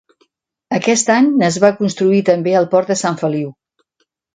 [0.77, 3.59] Aquest any es va construir també el port de Sant Feliu.